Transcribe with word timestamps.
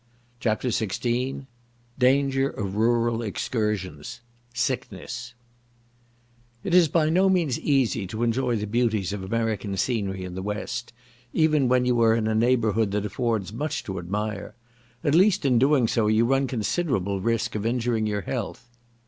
CHAPTER 0.39 0.69
XVI 0.69 1.45
Danger 1.99 2.49
of 2.49 2.75
rural 2.75 3.21
excursions—Sickness 3.21 5.35
It 6.63 6.73
is 6.73 6.87
by 6.87 7.09
no 7.11 7.29
means 7.29 7.59
easy 7.59 8.07
to 8.07 8.23
enjoy 8.23 8.55
the 8.55 8.65
beauties 8.65 9.13
of 9.13 9.23
American 9.23 9.77
scenery 9.77 10.23
in 10.23 10.33
the 10.33 10.41
west, 10.41 10.91
even 11.33 11.67
when 11.67 11.85
you 11.85 12.01
are 12.01 12.15
in 12.15 12.25
a 12.27 12.33
neighbourhood 12.33 12.89
that 12.93 13.05
affords 13.05 13.53
much 13.53 13.83
to 13.83 13.99
admire; 13.99 14.55
at 15.03 15.13
least, 15.13 15.45
in 15.45 15.59
doing 15.59 15.87
so, 15.87 16.07
you 16.07 16.25
run 16.25 16.47
considerable 16.47 17.21
risk 17.21 17.53
of 17.53 17.63
injuring 17.63 18.07
your 18.07 18.21
health. 18.21 18.71